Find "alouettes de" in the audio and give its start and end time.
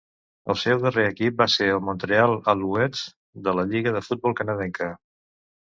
2.55-3.55